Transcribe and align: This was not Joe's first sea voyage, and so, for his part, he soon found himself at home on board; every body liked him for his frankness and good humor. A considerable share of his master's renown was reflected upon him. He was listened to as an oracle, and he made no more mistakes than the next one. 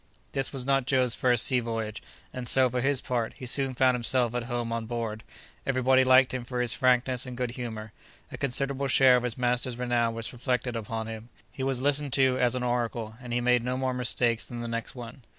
This 0.31 0.51
was 0.51 0.65
not 0.65 0.87
Joe's 0.87 1.13
first 1.13 1.45
sea 1.45 1.59
voyage, 1.59 2.01
and 2.33 2.47
so, 2.49 2.67
for 2.71 2.81
his 2.81 3.01
part, 3.01 3.33
he 3.37 3.45
soon 3.45 3.75
found 3.75 3.93
himself 3.93 4.33
at 4.33 4.45
home 4.45 4.71
on 4.71 4.87
board; 4.87 5.23
every 5.63 5.83
body 5.83 6.03
liked 6.03 6.33
him 6.33 6.43
for 6.43 6.59
his 6.59 6.73
frankness 6.73 7.27
and 7.27 7.37
good 7.37 7.51
humor. 7.51 7.91
A 8.31 8.37
considerable 8.39 8.87
share 8.87 9.15
of 9.17 9.21
his 9.21 9.37
master's 9.37 9.77
renown 9.77 10.15
was 10.15 10.33
reflected 10.33 10.75
upon 10.75 11.05
him. 11.05 11.29
He 11.51 11.61
was 11.61 11.83
listened 11.83 12.13
to 12.13 12.39
as 12.39 12.55
an 12.55 12.63
oracle, 12.63 13.13
and 13.21 13.31
he 13.31 13.41
made 13.41 13.63
no 13.63 13.77
more 13.77 13.93
mistakes 13.93 14.43
than 14.43 14.61
the 14.61 14.67
next 14.67 14.95
one. 14.95 15.21